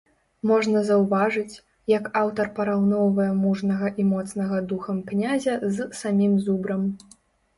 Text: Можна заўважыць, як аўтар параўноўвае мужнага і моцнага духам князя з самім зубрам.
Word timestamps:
Можна 0.51 0.79
заўважыць, 0.85 1.59
як 1.91 2.07
аўтар 2.21 2.47
параўноўвае 2.59 3.27
мужнага 3.43 3.91
і 4.03 4.05
моцнага 4.15 4.57
духам 4.71 4.97
князя 5.11 5.53
з 5.79 5.87
самім 6.01 6.33
зубрам. 6.47 6.81